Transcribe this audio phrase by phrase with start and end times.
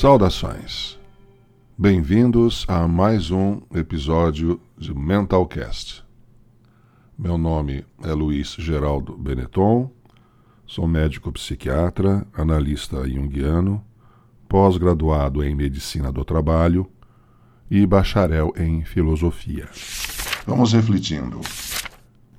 [0.00, 0.98] Saudações.
[1.76, 6.02] Bem-vindos a mais um episódio de Mentalcast.
[7.18, 9.90] Meu nome é Luiz Geraldo Benetton,
[10.66, 13.84] sou médico psiquiatra, analista junguiano,
[14.48, 16.90] pós-graduado em medicina do trabalho
[17.70, 19.68] e bacharel em filosofia.
[20.46, 21.42] Vamos refletindo.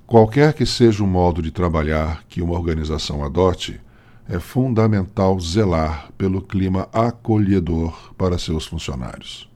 [0.04, 3.80] Qualquer que seja o modo de trabalhar que uma organização adote,
[4.28, 9.50] é fundamental zelar pelo clima acolhedor para seus funcionários.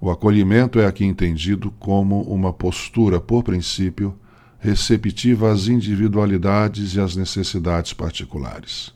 [0.00, 4.16] O acolhimento é aqui entendido como uma postura, por princípio,
[4.58, 8.94] receptiva às individualidades e às necessidades particulares.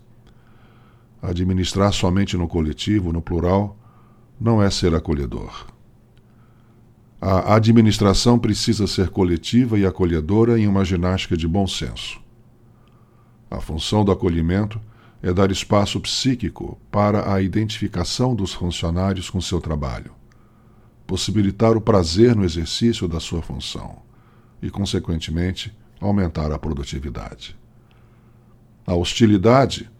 [1.22, 3.78] Administrar somente no coletivo, no plural,
[4.38, 5.66] não é ser acolhedor.
[7.20, 12.19] A administração precisa ser coletiva e acolhedora em uma ginástica de bom senso.
[13.50, 14.80] A função do acolhimento
[15.20, 20.12] é dar espaço psíquico para a identificação dos funcionários com seu trabalho,
[21.06, 23.98] possibilitar o prazer no exercício da sua função
[24.62, 27.56] e, consequentemente, aumentar a produtividade.
[28.86, 29.90] A hostilidade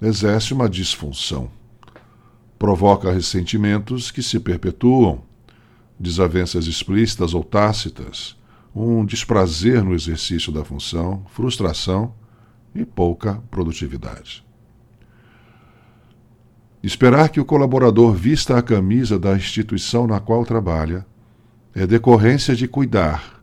[0.00, 1.50] exerce uma disfunção,
[2.58, 5.22] provoca ressentimentos que se perpetuam,
[5.98, 8.36] desavenças explícitas ou tácitas,
[8.74, 12.14] um desprazer no exercício da função, frustração
[12.74, 14.44] e pouca produtividade.
[16.82, 21.06] Esperar que o colaborador vista a camisa da instituição na qual trabalha
[21.74, 23.40] é decorrência de cuidar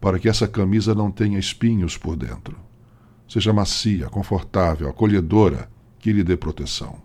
[0.00, 2.56] para que essa camisa não tenha espinhos por dentro.
[3.28, 5.68] Seja macia, confortável, acolhedora,
[5.98, 6.96] que lhe dê proteção.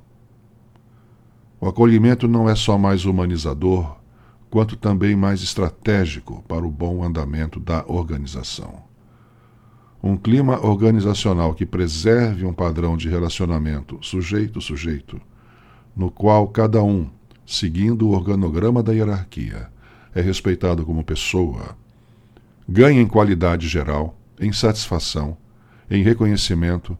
[1.60, 3.98] O acolhimento não é só mais humanizador,
[4.50, 8.84] quanto também mais estratégico para o bom andamento da organização.
[10.06, 15.18] Um clima organizacional que preserve um padrão de relacionamento sujeito-sujeito,
[15.96, 17.10] no qual cada um,
[17.46, 19.70] seguindo o organograma da hierarquia,
[20.14, 21.78] é respeitado como pessoa,
[22.68, 25.38] ganha em qualidade geral, em satisfação,
[25.90, 26.98] em reconhecimento,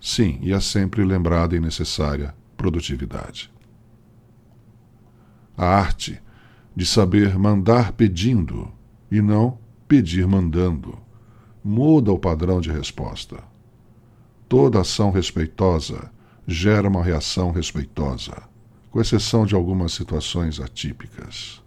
[0.00, 3.52] sim, e é sempre lembrada e necessária produtividade.
[5.58, 6.22] A arte
[6.76, 8.70] de saber mandar pedindo
[9.10, 10.96] e não pedir mandando
[11.62, 13.42] muda o padrão de resposta.
[14.48, 16.10] Toda ação respeitosa
[16.46, 18.42] gera uma reação respeitosa,
[18.90, 21.62] com exceção de algumas situações atípicas.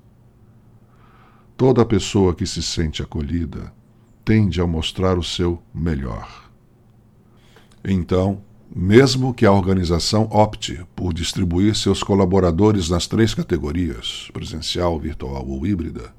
[1.56, 3.72] Toda pessoa que se sente acolhida
[4.26, 6.50] tende a mostrar o seu melhor.
[7.84, 8.42] Então,
[8.76, 15.66] mesmo que a organização opte por distribuir seus colaboradores nas três categorias, presencial, virtual ou
[15.66, 16.14] híbrida,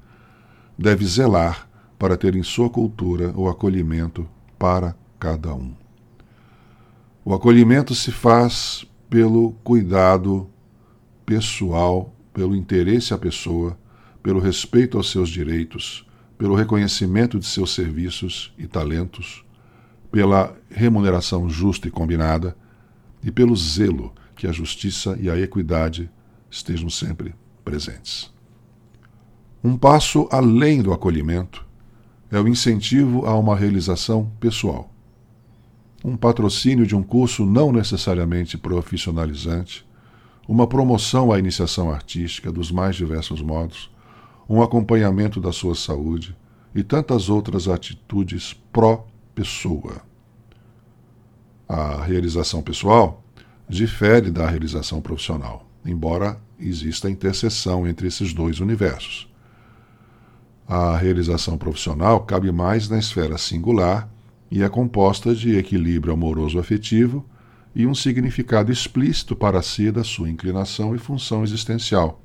[0.77, 1.67] deve zelar
[1.97, 5.73] para ter em sua cultura o acolhimento para cada um.
[7.23, 10.49] O acolhimento se faz pelo cuidado
[11.25, 13.77] pessoal, pelo interesse à pessoa,
[14.21, 16.05] pelo respeito aos seus direitos,
[16.37, 19.43] pelo reconhecimento de seus serviços e talentos,
[20.11, 22.55] pela remuneração justa e combinada
[23.23, 26.09] e pelo zelo que a justiça e a equidade
[26.49, 27.33] estejam sempre
[27.63, 28.31] presentes.
[29.63, 31.64] Um passo além do acolhimento
[32.35, 34.91] é o incentivo a uma realização pessoal.
[36.03, 39.87] Um patrocínio de um curso não necessariamente profissionalizante,
[40.45, 43.89] uma promoção à iniciação artística dos mais diversos modos,
[44.49, 46.35] um acompanhamento da sua saúde
[46.75, 50.01] e tantas outras atitudes pró-pessoa.
[51.69, 53.23] A realização pessoal
[53.67, 59.33] difere da realização profissional, embora exista interseção entre esses dois universos.
[60.67, 64.09] A realização profissional cabe mais na esfera singular
[64.49, 67.23] e é composta de equilíbrio amoroso-afetivo
[67.75, 72.21] e um significado explícito para si da sua inclinação e função existencial,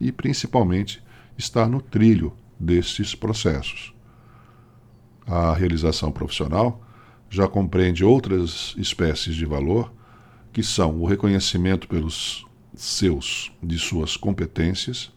[0.00, 1.02] e principalmente
[1.36, 3.94] está no trilho destes processos.
[5.26, 6.82] A realização profissional
[7.30, 9.92] já compreende outras espécies de valor,
[10.52, 12.44] que são o reconhecimento pelos
[12.74, 15.12] seus de suas competências,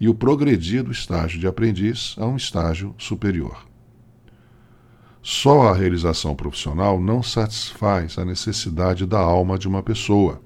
[0.00, 3.66] e o progredir do estágio de aprendiz a um estágio superior.
[5.22, 10.40] Só a realização profissional não satisfaz a necessidade da alma de uma pessoa.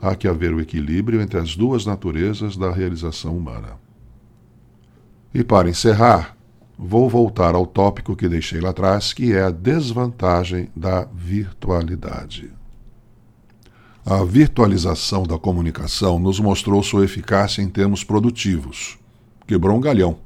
[0.00, 3.80] Há que haver o equilíbrio entre as duas naturezas da realização humana.
[5.34, 6.36] E para encerrar,
[6.78, 12.59] vou voltar ao tópico que deixei lá atrás, que é a desvantagem da virtualidade.
[14.10, 18.98] A virtualização da comunicação nos mostrou sua eficácia em termos produtivos.
[19.46, 20.18] Quebrou um galhão.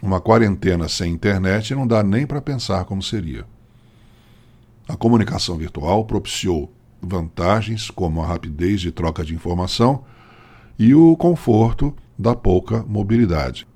[0.00, 3.44] Uma quarentena sem internet não dá nem para pensar como seria.
[4.88, 10.02] A comunicação virtual propiciou vantagens como a rapidez de troca de informação
[10.78, 13.68] e o conforto da pouca mobilidade.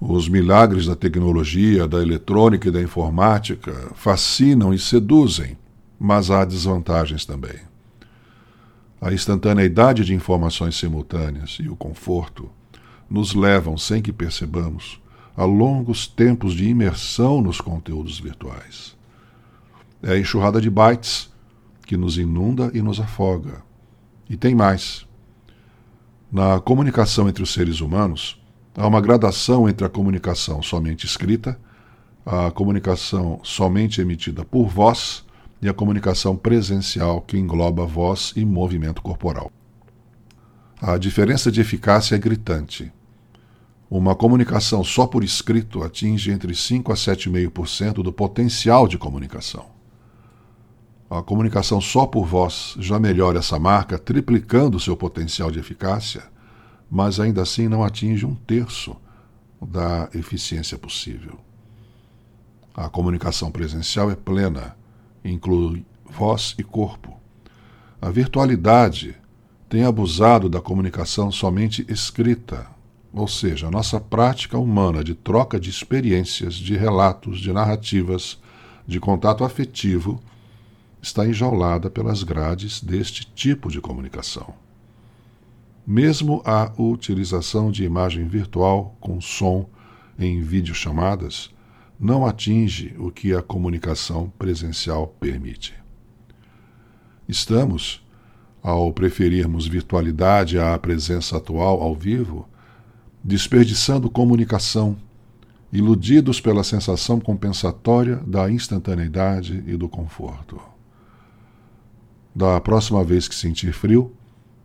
[0.00, 5.56] Os milagres da tecnologia, da eletrônica e da informática fascinam e seduzem,
[5.96, 7.67] mas há desvantagens também.
[9.00, 12.50] A instantaneidade de informações simultâneas e o conforto
[13.08, 15.00] nos levam, sem que percebamos,
[15.36, 18.96] a longos tempos de imersão nos conteúdos virtuais.
[20.02, 21.32] É a enxurrada de bytes
[21.86, 23.62] que nos inunda e nos afoga.
[24.28, 25.06] E tem mais.
[26.30, 28.42] Na comunicação entre os seres humanos,
[28.76, 31.58] há uma gradação entre a comunicação somente escrita,
[32.26, 35.24] a comunicação somente emitida por voz
[35.60, 39.50] e a comunicação presencial, que engloba voz e movimento corporal.
[40.80, 42.92] A diferença de eficácia é gritante.
[43.90, 49.66] Uma comunicação só por escrito atinge entre 5 a 7,5% do potencial de comunicação.
[51.10, 56.22] A comunicação só por voz já melhora essa marca, triplicando seu potencial de eficácia,
[56.90, 58.94] mas ainda assim não atinge um terço
[59.60, 61.38] da eficiência possível.
[62.74, 64.76] A comunicação presencial é plena,
[65.24, 67.18] inclui voz e corpo.
[68.00, 69.16] A virtualidade
[69.68, 72.66] tem abusado da comunicação somente escrita,
[73.12, 78.38] ou seja, a nossa prática humana de troca de experiências, de relatos, de narrativas,
[78.86, 80.20] de contato afetivo,
[81.02, 84.54] está enjaulada pelas grades deste tipo de comunicação.
[85.86, 89.68] Mesmo a utilização de imagem virtual com som
[90.18, 91.50] em videochamadas
[91.98, 95.74] não atinge o que a comunicação presencial permite.
[97.28, 98.06] Estamos,
[98.62, 102.48] ao preferirmos virtualidade à presença atual ao vivo,
[103.22, 104.96] desperdiçando comunicação,
[105.72, 110.60] iludidos pela sensação compensatória da instantaneidade e do conforto.
[112.34, 114.14] Da próxima vez que sentir frio,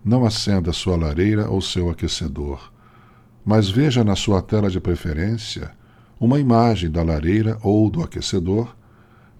[0.05, 2.71] não acenda sua lareira ou seu aquecedor,
[3.43, 5.71] mas veja na sua tela de preferência
[6.23, 8.73] uma imagem da lareira ou do aquecedor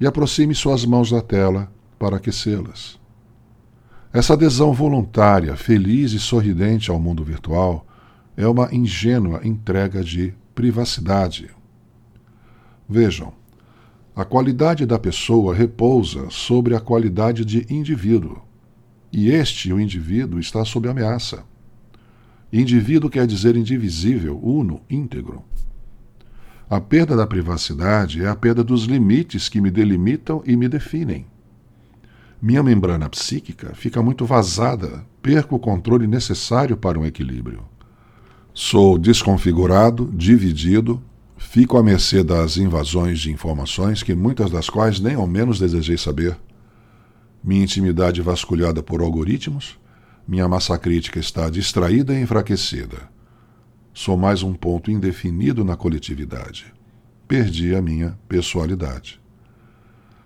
[0.02, 3.00] e aproxime suas mãos da tela para aquecê-las.
[4.12, 7.88] Essa adesão voluntária, feliz e sorridente ao mundo virtual
[8.36, 11.50] é uma ingênua entrega de privacidade.
[12.88, 13.32] Vejam,
[14.14, 18.42] a qualidade da pessoa repousa sobre a qualidade de indivíduo.
[19.10, 21.46] E este, o indivíduo, está sob ameaça.
[22.52, 25.46] Indivíduo quer dizer indivisível, uno, íntegro.
[26.74, 31.28] A perda da privacidade é a perda dos limites que me delimitam e me definem.
[32.42, 37.64] Minha membrana psíquica fica muito vazada, perco o controle necessário para um equilíbrio.
[38.56, 41.00] Sou desconfigurado, dividido,
[41.38, 45.96] fico à mercê das invasões de informações que muitas das quais nem ao menos desejei
[45.96, 46.36] saber.
[47.44, 49.78] Minha intimidade vasculhada por algoritmos,
[50.28, 53.13] minha massa crítica está distraída e enfraquecida.
[53.94, 56.74] Sou mais um ponto indefinido na coletividade.
[57.28, 59.22] Perdi a minha pessoalidade.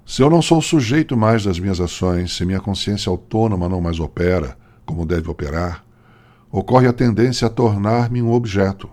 [0.05, 3.99] Se eu não sou sujeito mais das minhas ações, se minha consciência autônoma não mais
[3.99, 5.83] opera como deve operar,
[6.49, 8.89] ocorre a tendência a tornar-me um objeto,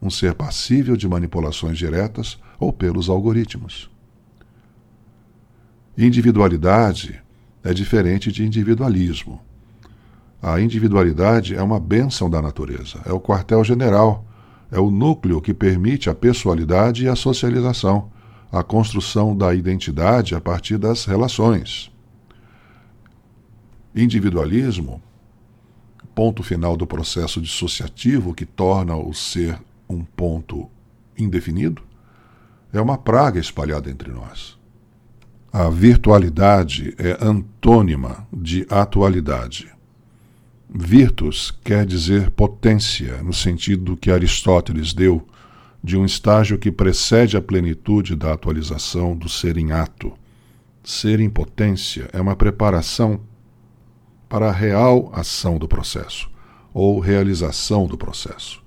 [0.00, 3.90] um ser passível de manipulações diretas ou pelos algoritmos.
[5.98, 7.22] Individualidade
[7.62, 9.38] é diferente de individualismo.
[10.40, 14.24] A individualidade é uma bênção da natureza, é o quartel-general,
[14.70, 18.10] é o núcleo que permite a pessoalidade e a socialização,
[18.50, 21.90] a construção da identidade a partir das relações.
[23.94, 25.02] Individualismo,
[26.14, 30.70] ponto final do processo dissociativo que torna o ser um ponto
[31.16, 31.82] indefinido,
[32.72, 34.56] é uma praga espalhada entre nós.
[35.52, 39.77] A virtualidade é antônima de atualidade.
[40.70, 45.26] Virtus quer dizer potência, no sentido que Aristóteles deu
[45.82, 50.12] de um estágio que precede a plenitude da atualização do ser em ato.
[50.84, 53.18] Ser em potência é uma preparação
[54.28, 56.30] para a real ação do processo,
[56.74, 58.62] ou realização do processo.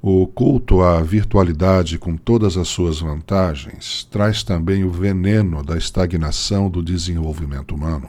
[0.00, 6.70] O culto à virtualidade, com todas as suas vantagens, traz também o veneno da estagnação
[6.70, 8.08] do desenvolvimento humano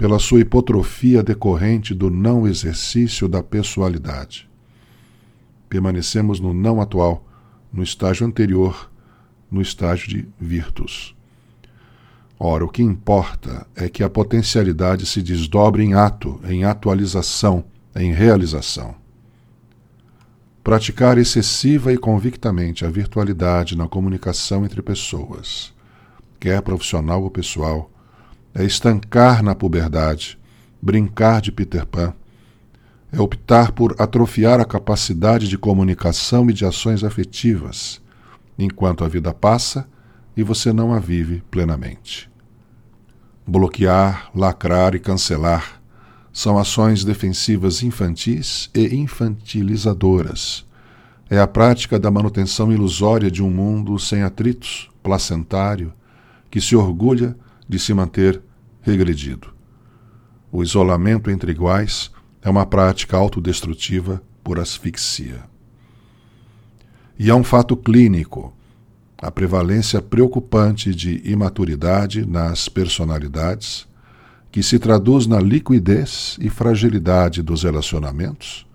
[0.00, 4.48] pela sua hipotrofia decorrente do não exercício da pessoalidade.
[5.68, 7.22] Permanecemos no não atual,
[7.70, 8.90] no estágio anterior,
[9.50, 11.14] no estágio de virtus.
[12.38, 17.62] Ora, o que importa é que a potencialidade se desdobre em ato, em atualização,
[17.94, 18.94] em realização.
[20.64, 25.74] Praticar excessiva e convictamente a virtualidade na comunicação entre pessoas,
[26.40, 27.89] quer profissional ou pessoal,
[28.54, 30.38] É estancar na puberdade,
[30.82, 32.12] brincar de Peter Pan.
[33.12, 38.00] É optar por atrofiar a capacidade de comunicação e de ações afetivas,
[38.58, 39.88] enquanto a vida passa
[40.36, 42.30] e você não a vive plenamente.
[43.46, 45.80] Bloquear, lacrar e cancelar
[46.32, 50.64] são ações defensivas infantis e infantilizadoras.
[51.28, 55.92] É a prática da manutenção ilusória de um mundo sem atritos, placentário,
[56.50, 57.36] que se orgulha
[57.70, 58.42] de se manter
[58.82, 59.54] regredido.
[60.50, 62.10] O isolamento entre iguais
[62.42, 65.44] é uma prática autodestrutiva por asfixia.
[67.16, 68.52] E há um fato clínico
[69.22, 73.86] a prevalência preocupante de imaturidade nas personalidades,
[74.50, 78.66] que se traduz na liquidez e fragilidade dos relacionamentos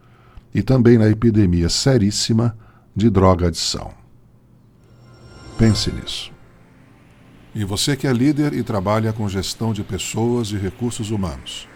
[0.53, 2.55] e também na epidemia seríssima
[2.95, 3.91] de droga-adição.
[5.57, 6.34] Pense nisso.
[7.55, 11.69] E você que é líder e trabalha com gestão de pessoas e recursos humanos,